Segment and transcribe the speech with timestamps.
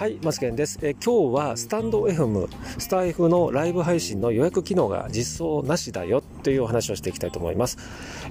[0.00, 0.78] はい、マツケンです。
[0.80, 7.76] え今日はスタンド FM、スタイフのライブ配信の予約機能が実装なしだよっていうお話をしていきたいと思います。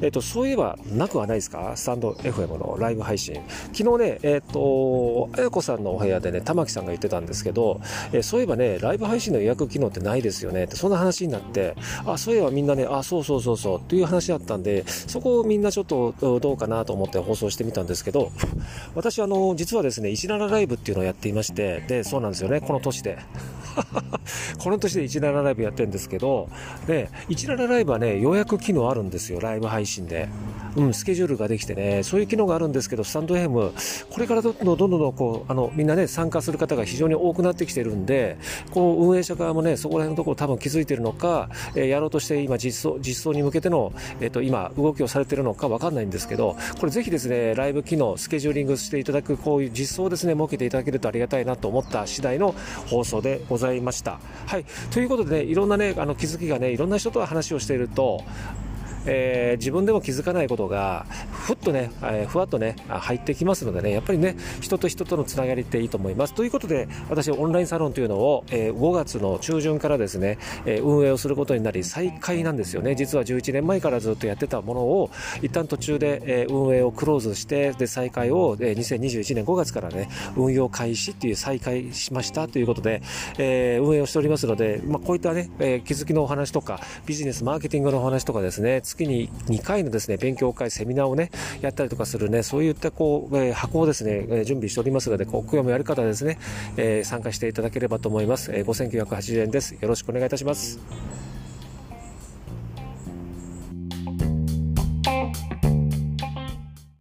[0.01, 1.73] えっ、と、そういえばなくはないですか？
[1.75, 3.35] スタンド FM のライブ配信。
[3.71, 7.81] 昨日ね、えっ、と、あやこさんのお部屋でね、玉木さんが言ってたんですけど、
[8.13, 18.31] えそういえばね、ライブ配信の予約機能ってないですよねって、そんな話になって、あ、そういえばみんなね、あ、そうそうそうそうっていう話だったんで、そこをみんなちょっとどうかなと思って放送してみたんですけど、
[18.95, 23.17] 私あの、実はですね、17ライブっていうのをやっていまして、で、そうなんですよね、この年で。
[24.59, 26.49] この年で17ライブやってるんですけど、
[26.87, 30.27] で、17ライブはね、ようやく機能あるんですよ、ライブ配信で。
[30.75, 33.71] うん、スケジュールができてね、そういう機能があるんですけど、スタンド FM、
[34.09, 38.37] これからどんどんどんどんこう、あの、みんなね、参加する方が非常に多くなってきてるんで、
[38.71, 52.53] こう、運営者側もね、そこら辺のところ多分気づいてるのか、えー、やろうとして今実装、実装に向けての、えっ、ー、と、今、動きをされてるのかわかんないんですけど、これぜひですね、ライブ機能、スケジューリングしていただく、こういう実装をですね、設けていただけるとありがたいなと思った次第の
[52.87, 54.19] 放送でございました。
[54.45, 54.65] はい。
[54.91, 58.23] ということでね、いろんなね、あの気づきがね、いろんな人と話をしていると、
[59.05, 66.33] えー、自分でも気づかないことがふっとね、えー、ふわっとね入ってきますのでねやっぱりね人と人とのつながりっていいと思います。
[66.33, 72.95] ということで私オンラインサロンというのを、えー、5月の中旬からですね、えー、運営をすることになり再開なんですよね。
[72.95, 75.11] 実は11年前からずっとやってたものを
[75.41, 83.01] 一旦途中で、えー、運営をクローズしてで再開を、えー、2021年5月からね運用開始っていう再開しましたということで、
[83.37, 96.37] えー、運営をしておりますので、まあ、こういったね、えー、気づきのお話とかビジネスマーケティングのお話とかですね月に2回のですね、勉強会、セミナーをね、やったりとかするね、そういったこう、えー、箱をですね、え準備しておりますので、こう、興味ある方はですね、
[96.77, 98.51] えー、参加していただければと思います。
[98.51, 99.75] えー、5980円です。
[99.79, 101.28] よろしくお願いいたします。